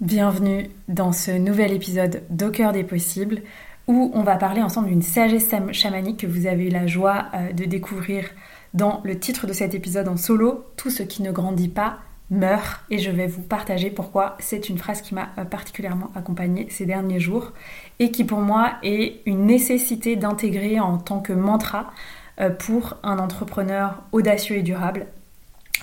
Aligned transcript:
Bienvenue 0.00 0.70
dans 0.88 1.12
ce 1.12 1.30
nouvel 1.30 1.72
épisode 1.72 2.22
d'Au 2.30 2.48
des 2.48 2.84
possibles 2.84 3.42
où 3.86 4.10
on 4.14 4.22
va 4.22 4.36
parler 4.36 4.62
ensemble 4.62 4.88
d'une 4.88 5.02
sagesse 5.02 5.50
chamanique 5.72 6.20
que 6.20 6.26
vous 6.26 6.46
avez 6.46 6.68
eu 6.68 6.70
la 6.70 6.86
joie 6.86 7.26
euh, 7.34 7.52
de 7.52 7.66
découvrir 7.66 8.24
dans 8.72 9.02
le 9.04 9.18
titre 9.18 9.46
de 9.46 9.52
cet 9.52 9.74
épisode 9.74 10.08
en 10.08 10.16
solo, 10.16 10.64
Tout 10.78 10.88
ce 10.88 11.02
qui 11.02 11.22
ne 11.22 11.30
grandit 11.30 11.68
pas 11.68 11.98
meurt. 12.30 12.80
Et 12.88 12.98
je 12.98 13.10
vais 13.10 13.26
vous 13.26 13.42
partager 13.42 13.90
pourquoi 13.90 14.38
c'est 14.38 14.70
une 14.70 14.78
phrase 14.78 15.02
qui 15.02 15.14
m'a 15.14 15.28
euh, 15.36 15.44
particulièrement 15.44 16.10
accompagnée 16.14 16.66
ces 16.70 16.86
derniers 16.86 17.20
jours 17.20 17.52
et 17.98 18.10
qui 18.10 18.24
pour 18.24 18.40
moi 18.40 18.76
est 18.82 19.20
une 19.26 19.44
nécessité 19.44 20.16
d'intégrer 20.16 20.80
en 20.80 20.96
tant 20.96 21.20
que 21.20 21.34
mantra 21.34 21.92
euh, 22.40 22.48
pour 22.48 22.96
un 23.02 23.18
entrepreneur 23.18 24.02
audacieux 24.12 24.56
et 24.56 24.62
durable. 24.62 25.08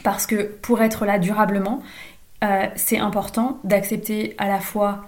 Parce 0.03 0.25
que 0.25 0.43
pour 0.43 0.81
être 0.81 1.05
là 1.05 1.19
durablement, 1.19 1.83
euh, 2.43 2.67
c'est 2.75 2.99
important 2.99 3.59
d'accepter 3.63 4.35
à 4.37 4.47
la 4.47 4.59
fois 4.59 5.05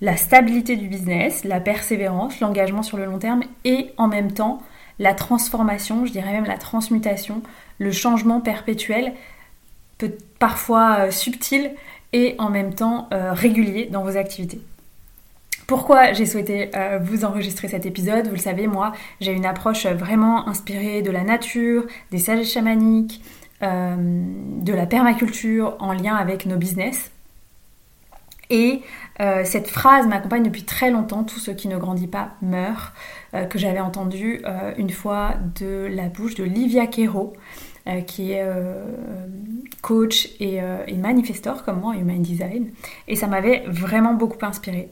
la 0.00 0.16
stabilité 0.16 0.76
du 0.76 0.86
business, 0.86 1.44
la 1.44 1.58
persévérance, 1.58 2.38
l'engagement 2.40 2.82
sur 2.82 2.96
le 2.96 3.04
long 3.04 3.18
terme 3.18 3.42
et 3.64 3.92
en 3.96 4.06
même 4.06 4.32
temps 4.32 4.62
la 5.00 5.14
transformation, 5.14 6.06
je 6.06 6.12
dirais 6.12 6.32
même 6.32 6.44
la 6.44 6.58
transmutation, 6.58 7.42
le 7.78 7.90
changement 7.90 8.40
perpétuel, 8.40 9.12
peut 9.96 10.12
parfois 10.38 10.98
euh, 11.00 11.10
subtil 11.10 11.72
et 12.12 12.36
en 12.38 12.50
même 12.50 12.74
temps 12.74 13.08
euh, 13.12 13.32
régulier 13.32 13.86
dans 13.86 14.02
vos 14.02 14.16
activités. 14.16 14.60
Pourquoi 15.66 16.14
j'ai 16.14 16.24
souhaité 16.24 16.70
vous 17.02 17.26
enregistrer 17.26 17.68
cet 17.68 17.84
épisode? 17.84 18.26
Vous 18.26 18.36
le 18.36 18.40
savez, 18.40 18.66
moi, 18.66 18.94
j'ai 19.20 19.32
une 19.32 19.44
approche 19.44 19.84
vraiment 19.84 20.48
inspirée 20.48 21.02
de 21.02 21.10
la 21.10 21.24
nature, 21.24 21.84
des 22.10 22.16
sagesses 22.16 22.50
chamaniques, 22.54 23.20
euh, 23.62 23.96
de 23.98 24.72
la 24.72 24.86
permaculture 24.86 25.76
en 25.80 25.92
lien 25.92 26.14
avec 26.14 26.46
nos 26.46 26.56
business. 26.56 27.10
Et 28.50 28.82
euh, 29.20 29.42
cette 29.44 29.68
phrase 29.68 30.06
m'accompagne 30.06 30.44
depuis 30.44 30.62
très 30.62 30.90
longtemps, 30.90 31.24
tout 31.24 31.40
ce 31.40 31.50
qui 31.50 31.66
ne 31.66 31.76
grandit 31.76 32.06
pas 32.06 32.30
meurt, 32.40 32.94
euh, 33.34 33.44
que 33.46 33.58
j'avais 33.58 33.80
entendu 33.80 34.42
une 34.78 34.90
fois 34.90 35.34
de 35.58 35.88
la 35.90 36.08
bouche 36.08 36.34
de 36.34 36.44
Livia 36.44 36.86
Quero, 36.86 37.32
qui 38.06 38.32
est 38.32 38.46
coach 39.80 40.28
et, 40.40 40.56
et, 40.86 40.96
manifestor 40.96 41.64
comme 41.64 41.80
moi, 41.80 41.96
Human 41.96 42.20
Design. 42.20 42.70
Et 43.06 43.16
ça 43.16 43.26
m'avait 43.26 43.64
vraiment 43.66 44.12
beaucoup 44.12 44.44
inspiré. 44.44 44.90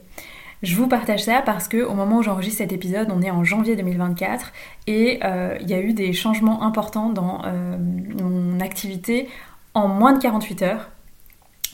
Je 0.63 0.75
vous 0.75 0.87
partage 0.87 1.23
ça 1.23 1.43
parce 1.45 1.67
que 1.67 1.83
au 1.83 1.93
moment 1.93 2.17
où 2.17 2.23
j'enregistre 2.23 2.59
cet 2.59 2.71
épisode, 2.71 3.09
on 3.11 3.21
est 3.21 3.29
en 3.29 3.43
janvier 3.43 3.75
2024 3.75 4.51
et 4.87 5.19
euh, 5.23 5.55
il 5.61 5.69
y 5.69 5.73
a 5.75 5.79
eu 5.79 5.93
des 5.93 6.13
changements 6.13 6.63
importants 6.63 7.09
dans 7.09 7.43
euh, 7.45 7.77
mon 7.77 8.59
activité 8.59 9.29
en 9.75 9.87
moins 9.87 10.13
de 10.13 10.19
48 10.19 10.61
heures. 10.63 10.89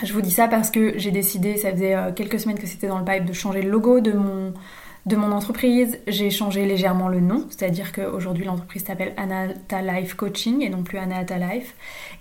Je 0.03 0.12
vous 0.12 0.22
dis 0.22 0.31
ça 0.31 0.50
parce 0.50 0.70
que 0.70 0.98
j'ai 0.98 1.12
décidé, 1.12 1.56
ça 1.56 1.72
faisait 1.72 1.95
euh, 1.95 2.12
quelques 2.12 2.40
semaines 2.40 2.59
que 2.59 2.67
c'était 2.67 2.88
dans 2.88 3.00
le 3.00 3.06
pipe, 3.06 3.23
de 3.23 3.31
changer 3.31 3.62
le 3.62 3.70
logo 3.70 4.02
de 4.02 4.12
mon, 4.12 4.53
de 5.06 5.18
mon 5.18 5.34
entreprise, 5.34 6.00
j'ai 6.08 6.30
changé 6.30 6.66
légèrement 6.66 7.09
le 7.09 7.20
nom, 7.20 7.46
c'est-à-dire 7.50 7.92
qu'aujourd'hui 7.92 8.46
l'entreprise 8.46 8.86
s'appelle 8.86 9.14
Anata 9.18 9.82
Life 9.82 10.14
Coaching 10.14 10.62
et 10.62 10.70
non 10.70 10.84
plus 10.84 10.98
Anata 10.98 11.38
Life. 11.38 11.76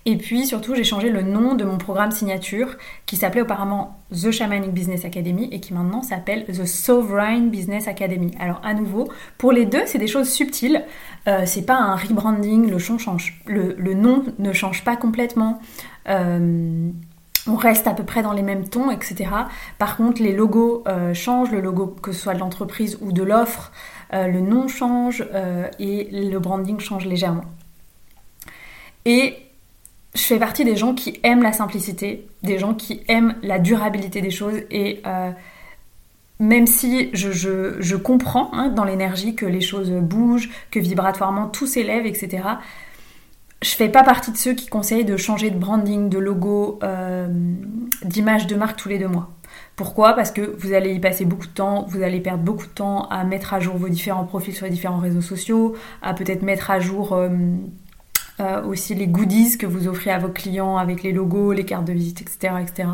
Et 0.04 0.16
puis 0.16 0.46
surtout, 0.46 0.74
j'ai 0.74 0.82
changé 0.82 1.08
le 1.08 1.22
nom 1.22 1.54
de 1.54 1.62
mon 1.64 1.78
programme 1.78 2.10
signature 2.10 2.76
qui 3.06 3.14
s'appelait 3.14 3.42
auparavant 3.42 4.00
The 4.10 4.32
Shamanic 4.32 4.72
Business 4.72 5.04
Academy 5.04 5.48
et 5.52 5.60
qui 5.60 5.74
maintenant 5.74 6.02
s'appelle 6.02 6.44
The 6.46 6.64
Sovereign 6.64 7.50
Business 7.50 7.86
Academy. 7.86 8.34
Alors 8.40 8.60
à 8.64 8.74
nouveau, 8.74 9.08
pour 9.38 9.52
les 9.52 9.64
deux, 9.64 9.82
c'est 9.86 9.98
des 9.98 10.08
choses 10.08 10.28
subtiles. 10.28 10.84
Euh, 11.28 11.42
c'est 11.46 11.64
pas 11.64 11.76
un 11.76 11.94
rebranding, 11.94 12.68
le, 12.68 12.78
change, 12.78 13.40
le, 13.46 13.94
nom 13.94 14.24
ne 14.40 14.52
change 14.52 14.82
pas 14.82 14.96
complètement. 14.96 15.60
Euh, 16.08 16.90
on 17.46 17.56
reste 17.56 17.86
à 17.86 17.94
peu 17.94 18.04
près 18.04 18.22
dans 18.22 18.32
les 18.32 18.42
mêmes 18.42 18.68
tons, 18.68 18.90
etc. 18.90 19.30
Par 19.78 19.96
contre, 19.96 20.22
les 20.22 20.32
logos 20.32 20.84
euh, 20.86 21.14
changent, 21.14 21.50
le 21.50 21.60
logo 21.60 21.86
que 21.86 22.12
ce 22.12 22.20
soit 22.20 22.34
de 22.34 22.38
l'entreprise 22.38 22.98
ou 23.00 23.12
de 23.12 23.22
l'offre, 23.22 23.72
euh, 24.12 24.28
le 24.28 24.40
nom 24.40 24.68
change 24.68 25.24
euh, 25.34 25.68
et 25.78 26.08
le 26.12 26.38
branding 26.38 26.78
change 26.78 27.06
légèrement. 27.06 27.44
Et 29.04 29.36
je 30.14 30.22
fais 30.22 30.38
partie 30.38 30.64
des 30.64 30.76
gens 30.76 30.94
qui 30.94 31.18
aiment 31.22 31.42
la 31.42 31.52
simplicité, 31.52 32.28
des 32.42 32.58
gens 32.58 32.74
qui 32.74 33.02
aiment 33.08 33.34
la 33.42 33.58
durabilité 33.58 34.20
des 34.20 34.30
choses 34.30 34.60
et 34.70 35.02
même 36.38 36.66
si 36.66 37.08
je, 37.14 37.96
comprends 37.96 38.50
hein, 38.52 38.68
dans 38.68 38.84
l'énergie 38.84 39.34
que 39.34 39.46
les 39.46 39.60
choses 39.60 39.90
bougent, 39.90 40.50
que 40.70 40.80
vibratoirement 40.80 41.46
tout 41.46 41.66
s'élève, 41.66 42.04
etc., 42.04 42.42
je 43.62 43.70
fais 43.70 43.88
pas 43.88 44.02
partie 44.02 44.32
de 44.32 44.36
ceux 44.36 44.54
qui 44.54 44.66
conseillent 44.66 45.04
de 45.04 45.16
changer 45.16 45.50
de 45.50 45.58
branding, 45.58 46.08
de 46.08 46.18
logo, 46.18 46.78
euh, 46.82 47.28
d'image 48.04 48.46
de 48.46 48.56
marque 48.56 48.76
tous 48.76 48.88
les 48.88 48.98
deux 48.98 49.08
mois. 49.08 49.30
Pourquoi? 49.76 50.14
Parce 50.14 50.30
que 50.30 50.56
vous 50.58 50.72
allez 50.72 50.92
y 50.92 51.00
passer 51.00 51.24
beaucoup 51.24 51.46
de 51.46 51.52
temps, 51.52 51.86
vous 51.88 52.02
allez 52.02 52.20
perdre 52.20 52.42
beaucoup 52.42 52.66
de 52.66 52.72
temps 52.72 53.06
à 53.08 53.24
mettre 53.24 53.54
à 53.54 53.60
jour 53.60 53.76
vos 53.76 53.88
différents 53.88 54.24
profils 54.24 54.54
sur 54.54 54.66
les 54.66 54.72
différents 54.72 54.98
réseaux 54.98 55.20
sociaux, 55.20 55.74
à 56.02 56.14
peut-être 56.14 56.42
mettre 56.42 56.70
à 56.70 56.80
jour 56.80 57.12
euh, 57.12 57.28
euh, 58.40 58.62
aussi 58.64 58.94
les 58.94 59.06
goodies 59.06 59.56
que 59.58 59.66
vous 59.66 59.88
offrez 59.88 60.10
à 60.10 60.18
vos 60.18 60.28
clients 60.28 60.76
avec 60.76 61.02
les 61.02 61.12
logos, 61.12 61.52
les 61.52 61.64
cartes 61.64 61.84
de 61.84 61.92
visite, 61.92 62.22
etc., 62.22 62.54
etc. 62.60 62.88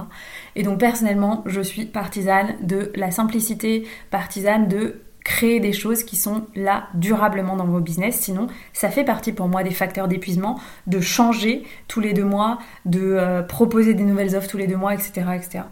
Et 0.54 0.62
donc 0.62 0.78
personnellement, 0.78 1.42
je 1.46 1.60
suis 1.60 1.86
partisane 1.86 2.56
de 2.62 2.92
la 2.94 3.10
simplicité, 3.10 3.86
partisane 4.10 4.68
de 4.68 5.00
créer 5.28 5.60
des 5.60 5.74
choses 5.74 6.04
qui 6.04 6.16
sont 6.16 6.46
là 6.56 6.88
durablement 6.94 7.54
dans 7.54 7.66
vos 7.66 7.80
business. 7.80 8.18
Sinon, 8.18 8.46
ça 8.72 8.88
fait 8.88 9.04
partie 9.04 9.32
pour 9.32 9.46
moi 9.46 9.62
des 9.62 9.72
facteurs 9.72 10.08
d'épuisement, 10.08 10.58
de 10.86 11.00
changer 11.00 11.64
tous 11.86 12.00
les 12.00 12.14
deux 12.14 12.24
mois, 12.24 12.58
de 12.86 13.00
euh, 13.02 13.42
proposer 13.42 13.92
des 13.92 14.04
nouvelles 14.04 14.34
offres 14.34 14.48
tous 14.48 14.56
les 14.56 14.66
deux 14.66 14.78
mois, 14.78 14.94
etc. 14.94 15.26
etc 15.36 15.64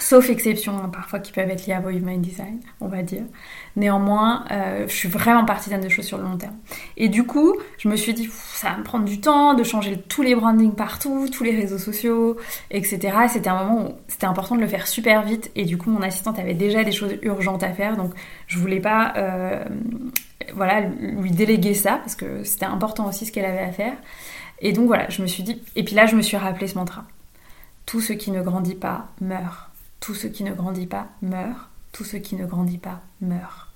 sauf 0.00 0.30
exception 0.30 0.78
hein, 0.78 0.90
parfois 0.92 1.18
qui 1.18 1.32
peuvent 1.32 1.48
être 1.50 1.66
liées 1.66 1.74
à 1.74 1.80
vos 1.80 1.90
human 1.90 2.20
design, 2.20 2.60
on 2.80 2.88
va 2.88 3.02
dire. 3.02 3.22
Néanmoins, 3.76 4.44
euh, 4.50 4.86
je 4.88 4.94
suis 4.94 5.08
vraiment 5.08 5.44
partisane 5.44 5.80
de 5.80 5.88
choses 5.88 6.06
sur 6.06 6.18
le 6.18 6.24
long 6.24 6.36
terme. 6.36 6.56
Et 6.96 7.08
du 7.08 7.24
coup, 7.24 7.54
je 7.78 7.88
me 7.88 7.96
suis 7.96 8.14
dit, 8.14 8.28
ça 8.52 8.70
va 8.70 8.76
me 8.76 8.82
prendre 8.82 9.04
du 9.04 9.20
temps 9.20 9.54
de 9.54 9.62
changer 9.62 10.00
tous 10.08 10.22
les 10.22 10.34
brandings 10.34 10.74
partout, 10.74 11.28
tous 11.32 11.44
les 11.44 11.54
réseaux 11.54 11.78
sociaux, 11.78 12.36
etc. 12.70 13.16
C'était 13.28 13.50
un 13.50 13.64
moment 13.64 13.88
où 13.88 13.92
c'était 14.08 14.26
important 14.26 14.56
de 14.56 14.60
le 14.60 14.68
faire 14.68 14.86
super 14.86 15.22
vite 15.22 15.50
et 15.54 15.64
du 15.64 15.78
coup, 15.78 15.90
mon 15.90 16.02
assistante 16.02 16.38
avait 16.38 16.54
déjà 16.54 16.84
des 16.84 16.92
choses 16.92 17.16
urgentes 17.22 17.62
à 17.62 17.72
faire, 17.72 17.96
donc 17.96 18.12
je 18.46 18.58
voulais 18.58 18.80
pas, 18.80 19.12
euh, 19.16 19.64
voilà, 20.54 20.80
lui 20.80 21.30
déléguer 21.30 21.74
ça 21.74 21.96
parce 21.96 22.14
que 22.14 22.44
c'était 22.44 22.66
important 22.66 23.06
aussi 23.08 23.26
ce 23.26 23.32
qu'elle 23.32 23.44
avait 23.44 23.58
à 23.58 23.72
faire. 23.72 23.94
Et 24.60 24.72
donc 24.72 24.86
voilà, 24.86 25.08
je 25.08 25.22
me 25.22 25.26
suis 25.26 25.42
dit, 25.42 25.62
et 25.76 25.84
puis 25.84 25.94
là, 25.94 26.06
je 26.06 26.16
me 26.16 26.22
suis 26.22 26.36
rappelé 26.36 26.66
ce 26.66 26.76
mantra. 26.76 27.04
Tout 27.86 28.00
ce 28.00 28.12
qui 28.12 28.30
ne 28.30 28.42
grandit 28.42 28.74
pas 28.74 29.08
meurt 29.20 29.67
tout 30.00 30.14
ce 30.14 30.26
qui 30.26 30.44
ne 30.44 30.52
grandit 30.52 30.86
pas 30.86 31.08
meurt, 31.22 31.68
tout 31.92 32.04
ce 32.04 32.16
qui 32.16 32.36
ne 32.36 32.46
grandit 32.46 32.78
pas 32.78 33.00
meurt. 33.20 33.68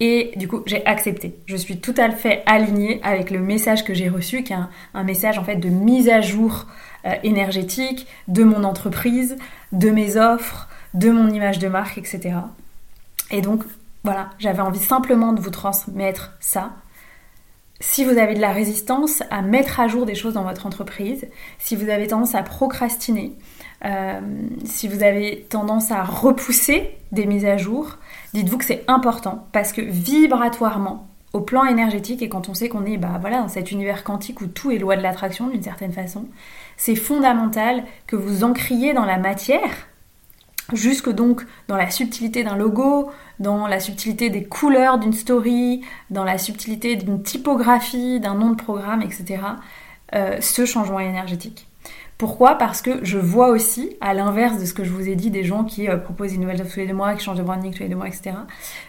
Et 0.00 0.32
du 0.36 0.48
coup, 0.48 0.62
j'ai 0.64 0.84
accepté. 0.86 1.36
Je 1.44 1.56
suis 1.56 1.78
tout 1.78 1.94
à 1.98 2.10
fait 2.10 2.42
alignée 2.46 3.00
avec 3.02 3.30
le 3.30 3.38
message 3.38 3.84
que 3.84 3.92
j'ai 3.92 4.08
reçu, 4.08 4.42
qui 4.42 4.54
est 4.54 4.58
un, 4.94 5.04
message 5.04 5.38
en 5.38 5.44
fait 5.44 5.56
de 5.56 5.68
mise 5.68 6.08
à 6.08 6.22
jour 6.22 6.66
euh, 7.04 7.14
énergétique 7.22 8.06
de 8.26 8.42
mon 8.42 8.64
entreprise, 8.64 9.36
de 9.72 9.90
mes 9.90 10.16
offres, 10.16 10.68
de 10.94 11.10
mon 11.10 11.28
image 11.28 11.58
de 11.58 11.68
marque, 11.68 11.98
etc. 11.98 12.36
Et 13.30 13.42
donc, 13.42 13.62
voilà, 14.02 14.30
j'avais 14.38 14.62
envie 14.62 14.80
simplement 14.80 15.34
de 15.34 15.40
vous 15.40 15.50
transmettre 15.50 16.32
ça. 16.40 16.72
Si 17.80 18.04
vous 18.04 18.18
avez 18.18 18.34
de 18.34 18.40
la 18.40 18.52
résistance 18.52 19.22
à 19.30 19.42
mettre 19.42 19.80
à 19.80 19.88
jour 19.88 20.06
des 20.06 20.14
choses 20.14 20.34
dans 20.34 20.44
votre 20.44 20.66
entreprise, 20.66 21.28
si 21.58 21.76
vous 21.76 21.90
avez 21.90 22.06
tendance 22.06 22.34
à 22.34 22.42
procrastiner, 22.42 23.34
euh, 23.84 24.20
si 24.64 24.88
vous 24.88 25.02
avez 25.02 25.46
tendance 25.48 25.90
à 25.90 26.02
repousser 26.02 26.90
des 27.12 27.26
mises 27.26 27.46
à 27.46 27.56
jour, 27.56 27.96
dites-vous 28.34 28.58
que 28.58 28.64
c'est 28.64 28.84
important 28.88 29.46
parce 29.52 29.72
que 29.72 29.80
vibratoirement, 29.80 31.08
au 31.32 31.40
plan 31.40 31.64
énergétique, 31.64 32.22
et 32.22 32.28
quand 32.28 32.48
on 32.48 32.54
sait 32.54 32.68
qu'on 32.68 32.84
est 32.84 32.96
bah, 32.96 33.18
voilà, 33.20 33.40
dans 33.40 33.48
cet 33.48 33.70
univers 33.70 34.02
quantique 34.02 34.40
où 34.40 34.46
tout 34.46 34.70
est 34.70 34.78
loi 34.78 34.96
de 34.96 35.02
l'attraction 35.02 35.48
d'une 35.48 35.62
certaine 35.62 35.92
façon, 35.92 36.26
c'est 36.76 36.96
fondamental 36.96 37.84
que 38.06 38.16
vous 38.16 38.42
encriez 38.42 38.92
dans 38.94 39.04
la 39.04 39.16
matière, 39.16 39.88
jusque 40.72 41.10
donc 41.10 41.46
dans 41.68 41.76
la 41.76 41.90
subtilité 41.90 42.42
d'un 42.42 42.56
logo, 42.56 43.10
dans 43.38 43.66
la 43.66 43.80
subtilité 43.80 44.28
des 44.28 44.44
couleurs 44.44 44.98
d'une 44.98 45.12
story, 45.12 45.82
dans 46.10 46.24
la 46.24 46.36
subtilité 46.36 46.96
d'une 46.96 47.22
typographie, 47.22 48.20
d'un 48.20 48.34
nom 48.34 48.50
de 48.50 48.56
programme, 48.56 49.02
etc., 49.02 49.42
euh, 50.14 50.40
ce 50.40 50.66
changement 50.66 51.00
énergétique. 51.00 51.69
Pourquoi? 52.20 52.56
Parce 52.56 52.82
que 52.82 53.02
je 53.02 53.16
vois 53.16 53.48
aussi, 53.48 53.96
à 54.02 54.12
l'inverse 54.12 54.60
de 54.60 54.66
ce 54.66 54.74
que 54.74 54.84
je 54.84 54.90
vous 54.90 55.08
ai 55.08 55.14
dit, 55.14 55.30
des 55.30 55.42
gens 55.42 55.64
qui 55.64 55.88
euh, 55.88 55.96
proposent 55.96 56.34
une 56.34 56.42
nouvelle 56.42 56.60
offre 56.60 56.74
tous 56.74 56.80
les 56.80 56.86
deux 56.86 56.92
mois, 56.92 57.14
qui 57.14 57.24
changent 57.24 57.38
de 57.38 57.42
branding 57.42 57.72
tous 57.72 57.82
les 57.82 57.88
deux 57.88 57.96
mois, 57.96 58.08
etc. 58.08 58.32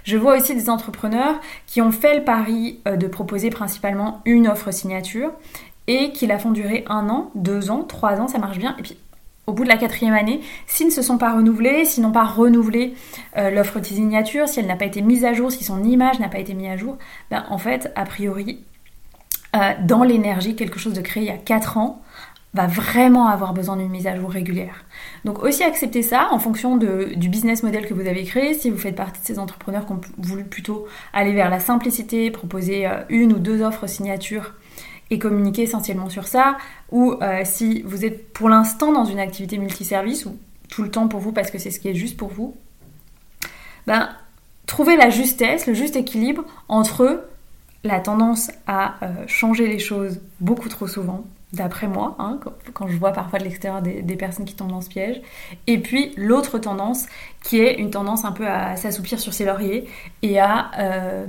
Je 0.03 0.17
vois 0.17 0.35
aussi 0.35 0.53
des 0.53 0.69
entrepreneurs 0.69 1.39
qui 1.65 1.81
ont 1.81 1.93
fait 1.93 2.17
le 2.17 2.25
pari 2.25 2.81
euh, 2.89 2.97
de 2.97 3.07
proposer 3.07 3.49
principalement 3.49 4.21
une 4.25 4.49
offre 4.49 4.71
signature 4.71 5.31
et 5.87 6.11
qui 6.11 6.27
la 6.27 6.39
font 6.39 6.51
durer 6.51 6.83
un 6.89 7.07
an, 7.07 7.31
deux 7.33 7.71
ans, 7.71 7.83
trois 7.83 8.19
ans, 8.19 8.27
ça 8.27 8.37
marche 8.37 8.57
bien. 8.57 8.75
Et 8.79 8.81
puis 8.81 8.97
au 9.47 9.53
bout 9.53 9.63
de 9.63 9.69
la 9.69 9.77
quatrième 9.77 10.13
année, 10.13 10.41
s'ils 10.67 10.87
ne 10.87 10.91
se 10.91 11.01
sont 11.01 11.17
pas 11.17 11.33
renouvelés, 11.33 11.85
s'ils 11.85 12.03
n'ont 12.03 12.11
pas 12.11 12.25
renouvelé 12.25 12.95
euh, 13.37 13.49
l'offre 13.49 13.79
de 13.79 13.85
signature, 13.85 14.49
si 14.49 14.59
elle 14.59 14.67
n'a 14.67 14.75
pas 14.75 14.83
été 14.83 15.01
mise 15.01 15.23
à 15.23 15.31
jour, 15.31 15.53
si 15.53 15.63
son 15.63 15.85
image 15.85 16.19
n'a 16.19 16.27
pas 16.27 16.39
été 16.39 16.53
mise 16.53 16.67
à 16.67 16.75
jour, 16.75 16.97
ben, 17.29 17.45
en 17.49 17.57
fait, 17.57 17.93
a 17.95 18.03
priori, 18.03 18.65
dans 19.83 20.03
l'énergie, 20.03 20.55
quelque 20.55 20.79
chose 20.79 20.93
de 20.93 21.01
créé 21.01 21.23
il 21.23 21.27
y 21.27 21.31
a 21.31 21.37
quatre 21.37 21.77
ans 21.77 22.00
va 22.53 22.67
vraiment 22.67 23.27
avoir 23.27 23.53
besoin 23.53 23.77
d'une 23.77 23.89
mise 23.89 24.07
à 24.07 24.15
jour 24.15 24.29
régulière. 24.29 24.83
Donc 25.23 25.41
aussi 25.43 25.63
accepter 25.63 26.01
ça 26.01 26.27
en 26.31 26.39
fonction 26.39 26.75
du 26.75 27.29
business 27.29 27.63
model 27.63 27.85
que 27.85 27.93
vous 27.93 28.07
avez 28.07 28.23
créé. 28.23 28.53
Si 28.53 28.69
vous 28.69 28.77
faites 28.77 28.95
partie 28.95 29.21
de 29.21 29.25
ces 29.25 29.39
entrepreneurs 29.39 29.85
qui 29.85 29.93
ont 29.93 30.01
voulu 30.17 30.43
plutôt 30.43 30.85
aller 31.13 31.31
vers 31.33 31.49
la 31.49 31.59
simplicité, 31.59 32.29
proposer 32.29 32.87
euh, 32.87 33.03
une 33.09 33.33
ou 33.33 33.39
deux 33.39 33.61
offres 33.61 33.87
signature 33.87 34.53
et 35.09 35.19
communiquer 35.19 35.63
essentiellement 35.63 36.09
sur 36.09 36.27
ça, 36.27 36.57
ou 36.91 37.13
euh, 37.21 37.41
si 37.43 37.81
vous 37.83 38.05
êtes 38.05 38.33
pour 38.33 38.49
l'instant 38.49 38.91
dans 38.91 39.05
une 39.05 39.19
activité 39.19 39.57
multiservice 39.57 40.25
ou 40.25 40.37
tout 40.69 40.83
le 40.83 40.91
temps 40.91 41.07
pour 41.07 41.19
vous 41.19 41.31
parce 41.31 41.51
que 41.51 41.57
c'est 41.57 41.71
ce 41.71 41.79
qui 41.79 41.89
est 41.89 41.95
juste 41.95 42.17
pour 42.17 42.29
vous, 42.29 42.55
ben 43.87 44.09
trouver 44.67 44.95
la 44.95 45.09
justesse, 45.09 45.67
le 45.67 45.73
juste 45.73 45.95
équilibre 45.95 46.43
entre 46.69 47.25
la 47.83 47.99
tendance 47.99 48.51
à 48.67 48.95
euh, 49.03 49.27
changer 49.27 49.67
les 49.67 49.79
choses 49.79 50.21
beaucoup 50.39 50.69
trop 50.69 50.87
souvent 50.87 51.25
d'après 51.53 51.87
moi, 51.87 52.15
hein, 52.19 52.39
quand, 52.73 52.87
je 52.87 52.97
vois 52.97 53.11
parfois 53.11 53.39
de 53.39 53.43
l'extérieur 53.43 53.81
des, 53.81 54.15
personnes 54.15 54.45
qui 54.45 54.55
tombent 54.55 54.71
dans 54.71 54.81
ce 54.81 54.89
piège. 54.89 55.21
Et 55.67 55.79
puis 55.79 56.13
l'autre 56.15 56.59
tendance, 56.59 57.07
qui 57.43 57.59
est 57.59 57.75
une 57.75 57.89
tendance 57.89 58.25
un 58.25 58.31
peu 58.31 58.47
à 58.47 58.75
s'assoupir 58.75 59.19
sur 59.19 59.33
ses 59.33 59.45
lauriers 59.45 59.87
et 60.21 60.39
à 60.39 60.71
euh, 60.79 61.25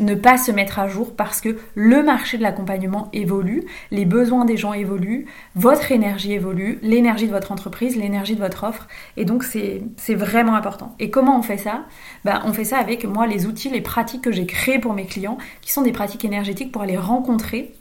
ne 0.00 0.14
pas 0.14 0.38
se 0.38 0.52
mettre 0.52 0.78
à 0.78 0.88
jour 0.88 1.16
parce 1.16 1.40
que 1.40 1.58
le 1.74 2.02
marché 2.02 2.38
de 2.38 2.42
l'accompagnement 2.42 3.08
évolue, 3.12 3.64
les 3.90 4.04
besoins 4.04 4.44
des 4.44 4.56
gens 4.56 4.72
évoluent, 4.72 5.26
votre 5.54 5.90
énergie 5.90 6.32
évolue, 6.32 6.78
l'énergie 6.82 7.26
de 7.26 7.32
votre 7.32 7.50
entreprise, 7.50 7.96
l'énergie 7.96 8.34
de 8.34 8.40
votre 8.40 8.64
offre. 8.64 8.86
Et 9.16 9.24
donc 9.24 9.42
c'est 9.42 10.14
vraiment 10.14 10.54
important. 10.54 10.94
Et 10.98 11.10
comment 11.10 11.38
on 11.38 11.42
fait 11.42 11.58
ça? 11.58 11.84
Ben, 12.24 12.42
On 12.44 12.52
fait 12.52 12.64
ça 12.64 12.78
avec 12.78 13.04
moi 13.04 13.26
les 13.26 13.46
outils, 13.46 13.70
les 13.70 13.80
pratiques 13.80 14.22
que 14.22 14.32
j'ai 14.32 14.46
créées 14.46 14.78
pour 14.78 14.92
mes 14.92 15.06
clients, 15.06 15.38
qui 15.62 15.72
sont 15.72 15.82
des 15.82 15.92
pratiques 15.92 16.24
énergétiques 16.24 16.70
pour 16.70 16.82
aller 16.82 16.96
rencontrer 16.96 17.74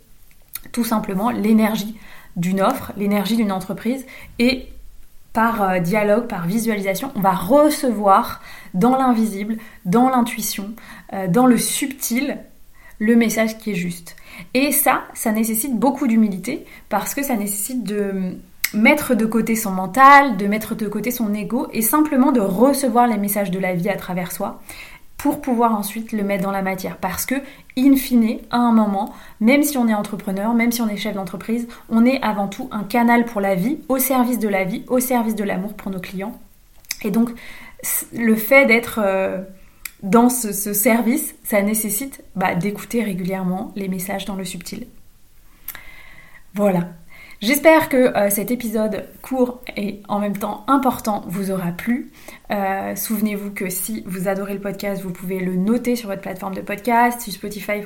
tout 0.72 0.84
simplement 0.84 1.30
l'énergie 1.30 1.98
d'une 2.36 2.62
offre, 2.62 2.94
l'énergie 2.98 3.36
d'une 3.36 3.52
entreprise 3.52 4.06
et 4.40 4.68
par 5.34 5.62
euh, 5.62 5.80
dialogue, 5.80 6.28
par 6.28 6.48
visualisation, 6.48 7.12
on 7.16 7.20
va 7.20 7.32
recevoir 7.32 8.42
dans 8.74 8.98
l'invisible, 8.98 9.58
dans 9.86 10.10
l'intuition, 10.10 10.74
euh, 11.14 11.28
dans 11.28 11.46
le 11.46 11.58
subtil, 11.58 12.40
le 13.00 13.16
message 13.16 13.58
qui 13.58 13.72
est 13.72 13.76
juste. 13.76 14.16
Et 14.54 14.72
ça, 14.72 15.04
ça 15.14 15.32
nécessite 15.32 15.76
beaucoup 15.76 16.08
d'humilité 16.08 16.66
parce 16.90 17.14
que 17.14 17.24
ça 17.24 17.36
nécessite 17.36 17.84
de 17.84 18.38
mettre 18.74 19.16
de 19.16 19.26
côté 19.26 19.56
son 19.56 19.72
mental, 19.72 20.38
de 20.38 20.48
mettre 20.48 20.76
de 20.76 20.88
côté 20.88 21.12
son 21.12 21.34
ego 21.34 21.68
et 21.72 21.82
simplement 21.82 22.32
de 22.32 22.42
recevoir 22.42 23.08
les 23.08 23.18
messages 23.18 23.52
de 23.52 23.60
la 23.60 23.74
vie 23.74 23.90
à 23.90 23.96
travers 23.96 24.32
soi 24.32 24.62
pour 25.18 25.42
pouvoir 25.42 25.74
ensuite 25.74 26.12
le 26.12 26.24
mettre 26.24 26.44
dans 26.44 26.52
la 26.52 26.62
matière. 26.62 26.98
Parce 26.98 27.26
que, 27.26 27.36
in 27.76 27.96
fine, 27.96 28.38
à 28.52 28.58
un 28.58 28.72
moment, 28.72 29.14
même 29.40 29.64
si 29.64 29.78
on 29.78 29.88
est 29.88 29.94
entrepreneur, 29.94 30.54
même 30.54 30.72
si 30.72 30.82
on 30.82 30.88
est 30.88 30.98
chef 30.98 31.16
d'entreprise, 31.16 31.68
on 31.90 32.06
est 32.06 32.22
avant 32.22 32.48
tout 32.48 32.70
un 32.72 32.84
canal 32.84 33.26
pour 33.26 33.42
la 33.42 33.56
vie, 33.56 33.80
au 33.90 33.98
service 33.98 34.40
de 34.40 34.48
la 34.48 34.64
vie, 34.64 34.84
au 34.88 35.00
service 35.00 35.36
de 35.36 35.44
l'amour 35.44 35.74
pour 35.74 35.92
nos 35.92 36.00
clients. 36.00 36.40
Et 37.04 37.12
donc, 37.12 37.30
le 38.14 38.36
fait 38.36 38.66
d'être 38.66 39.00
euh, 39.04 39.42
dans 40.04 40.30
ce, 40.30 40.52
service, 40.52 41.36
ça 41.44 41.62
nécessite 41.62 42.24
bah, 42.36 42.56
d'écouter 42.56 43.04
régulièrement 43.04 43.72
les 43.76 43.88
messages 43.88 44.26
dans 44.26 44.36
le 44.36 44.46
subtil. 44.46 44.88
Voilà, 46.54 46.90
J'espère 47.40 47.88
que 47.88 47.98
euh, 47.98 48.32
cet 48.32 48.50
épisode 48.50 49.06
court 49.22 49.62
et 49.76 50.02
en 50.08 50.18
même 50.18 50.36
temps 50.36 50.64
important 50.68 51.24
vous 51.28 51.52
aura 51.52 51.72
plu. 51.72 52.12
Euh, 52.50 52.96
souvenez-vous 52.96 53.52
que 53.52 53.70
si 53.70 54.02
vous 54.08 54.28
adorez 54.28 54.56
le 54.56 54.60
podcast, 54.60 55.04
vous 55.04 55.12
pouvez 55.12 55.40
le 55.40 55.56
noter 55.56 55.96
sur 55.96 56.10
votre 56.10 56.22
plateforme 56.22 56.56
de 56.56 56.62
podcast. 56.62 57.22
Sur 57.22 57.32
Spotify, 57.32 57.84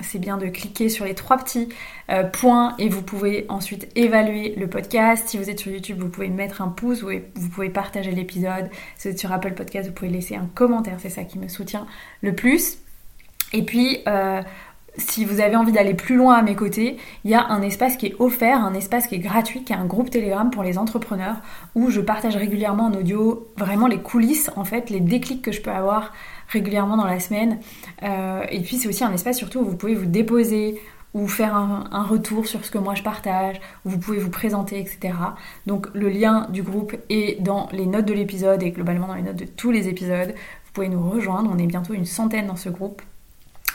c'est 0.00 0.18
bien 0.18 0.38
de 0.38 0.48
cliquer 0.48 0.88
sur 0.88 1.04
les 1.04 1.14
trois 1.14 1.38
petits 1.38 1.68
euh, 2.10 2.24
points 2.24 2.74
et 2.80 2.88
vous 2.88 3.02
pouvez 3.02 3.46
ensuite 3.48 3.86
évaluer 3.94 4.56
le 4.56 4.66
podcast. 4.66 5.28
Si 5.28 5.38
vous 5.38 5.48
êtes 5.48 5.60
sur 5.60 5.70
YouTube, 5.70 6.00
vous 6.00 6.08
pouvez 6.08 6.28
mettre 6.28 6.60
un 6.60 6.68
pouce, 6.68 7.02
vous, 7.02 7.12
vous 7.36 7.48
pouvez 7.48 7.70
partager 7.70 8.10
l'épisode. 8.10 8.70
Si 8.96 9.06
vous 9.06 9.14
êtes 9.14 9.20
sur 9.20 9.30
Apple 9.30 9.52
Podcast, 9.52 9.86
vous 9.88 9.94
pouvez 9.94 10.10
laisser 10.10 10.34
un 10.34 10.50
commentaire. 10.52 10.96
C'est 10.98 11.10
ça 11.10 11.22
qui 11.22 11.38
me 11.38 11.46
soutient 11.46 11.86
le 12.22 12.34
plus. 12.34 12.78
Et 13.52 13.64
puis, 13.64 13.98
si 15.00 15.24
vous 15.24 15.40
avez 15.40 15.56
envie 15.56 15.72
d'aller 15.72 15.94
plus 15.94 16.16
loin 16.16 16.34
à 16.34 16.42
mes 16.42 16.54
côtés, 16.54 16.96
il 17.24 17.30
y 17.30 17.34
a 17.34 17.46
un 17.46 17.62
espace 17.62 17.96
qui 17.96 18.06
est 18.06 18.14
offert, 18.18 18.62
un 18.62 18.74
espace 18.74 19.06
qui 19.06 19.16
est 19.16 19.20
gratuit, 19.20 19.64
qui 19.64 19.72
est 19.72 19.76
un 19.76 19.86
groupe 19.86 20.10
Telegram 20.10 20.50
pour 20.50 20.62
les 20.62 20.78
entrepreneurs 20.78 21.36
où 21.74 21.90
je 21.90 22.00
partage 22.00 22.36
régulièrement 22.36 22.86
en 22.86 22.94
audio 22.94 23.48
vraiment 23.56 23.86
les 23.86 23.98
coulisses, 23.98 24.50
en 24.56 24.64
fait, 24.64 24.90
les 24.90 25.00
déclics 25.00 25.42
que 25.42 25.52
je 25.52 25.60
peux 25.60 25.70
avoir 25.70 26.12
régulièrement 26.48 26.96
dans 26.96 27.06
la 27.06 27.20
semaine. 27.20 27.58
Euh, 28.02 28.44
et 28.50 28.60
puis 28.60 28.76
c'est 28.76 28.88
aussi 28.88 29.04
un 29.04 29.12
espace 29.12 29.38
surtout 29.38 29.60
où 29.60 29.64
vous 29.64 29.76
pouvez 29.76 29.94
vous 29.94 30.06
déposer 30.06 30.80
ou 31.12 31.26
faire 31.26 31.56
un, 31.56 32.02
retour 32.04 32.46
sur 32.46 32.64
ce 32.64 32.70
que 32.70 32.78
moi 32.78 32.94
je 32.94 33.02
partage, 33.02 33.60
où 33.84 33.90
vous 33.90 33.98
pouvez 33.98 34.18
vous 34.18 34.30
présenter, 34.30 34.78
etc. 34.78 35.14
Donc 35.66 35.88
le 35.92 36.08
lien 36.08 36.46
du 36.50 36.62
groupe 36.62 36.94
est 37.08 37.42
dans 37.42 37.68
les 37.72 37.86
notes 37.86 38.04
de 38.04 38.14
l'épisode 38.14 38.62
et 38.62 38.70
globalement 38.70 39.08
dans 39.08 39.14
les 39.14 39.22
notes 39.22 39.36
de 39.36 39.44
tous 39.44 39.72
les 39.72 39.88
épisodes. 39.88 40.34
Vous 40.64 40.72
pouvez 40.72 40.88
nous 40.88 41.10
rejoindre, 41.10 41.50
on 41.52 41.58
est 41.58 41.66
bientôt 41.66 41.94
une 41.94 42.04
centaine 42.04 42.46
dans 42.46 42.56
ce 42.56 42.68
groupe. 42.68 43.02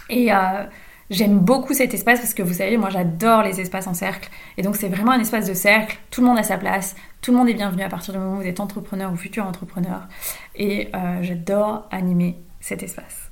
Et 0.09 0.31
euh, 0.31 0.63
J'aime 1.11 1.37
beaucoup 1.37 1.73
cet 1.75 1.93
espace 1.93 2.19
parce 2.19 2.33
que 2.33 2.41
vous 2.41 2.53
savez, 2.53 2.77
moi 2.77 2.89
j'adore 2.89 3.43
les 3.43 3.61
espaces 3.61 3.85
en 3.85 3.93
cercle. 3.93 4.29
Et 4.57 4.63
donc 4.63 4.75
c'est 4.75 4.87
vraiment 4.87 5.11
un 5.11 5.19
espace 5.19 5.47
de 5.47 5.53
cercle, 5.53 5.99
tout 6.09 6.21
le 6.21 6.27
monde 6.27 6.39
a 6.39 6.43
sa 6.43 6.57
place, 6.57 6.95
tout 7.21 7.31
le 7.31 7.37
monde 7.37 7.47
est 7.47 7.53
bienvenu 7.53 7.83
à 7.83 7.89
partir 7.89 8.13
du 8.13 8.19
moment 8.19 8.37
où 8.37 8.41
vous 8.41 8.47
êtes 8.47 8.59
entrepreneur 8.59 9.11
ou 9.13 9.15
futur 9.15 9.45
entrepreneur. 9.45 10.07
Et 10.55 10.89
euh, 10.95 11.21
j'adore 11.21 11.87
animer 11.91 12.37
cet 12.59 12.81
espace. 12.81 13.31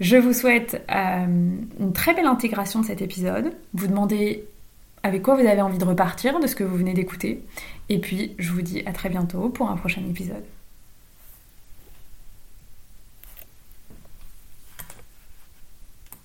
Je 0.00 0.16
vous 0.16 0.32
souhaite 0.32 0.82
euh, 0.90 1.26
une 1.78 1.92
très 1.92 2.14
belle 2.14 2.26
intégration 2.26 2.80
de 2.80 2.86
cet 2.86 3.02
épisode. 3.02 3.54
Vous 3.74 3.86
demandez 3.86 4.44
avec 5.02 5.22
quoi 5.22 5.34
vous 5.34 5.46
avez 5.46 5.60
envie 5.60 5.78
de 5.78 5.84
repartir 5.84 6.40
de 6.40 6.46
ce 6.46 6.56
que 6.56 6.64
vous 6.64 6.76
venez 6.76 6.94
d'écouter. 6.94 7.44
Et 7.90 8.00
puis 8.00 8.34
je 8.38 8.50
vous 8.50 8.62
dis 8.62 8.82
à 8.86 8.92
très 8.92 9.10
bientôt 9.10 9.50
pour 9.50 9.70
un 9.70 9.76
prochain 9.76 10.02
épisode. 10.08 10.44